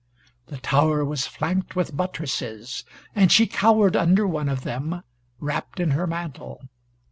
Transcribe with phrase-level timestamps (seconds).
[0.47, 5.03] The tower was flanked with buttresses, and she cowered under one of them,
[5.39, 6.63] wrapped in her mantle.